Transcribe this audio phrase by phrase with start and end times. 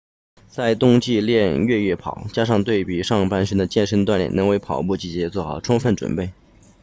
[0.49, 6.31] 在冬季练练越野跑加上对上半身的健身锻炼能为跑步季做好充分准备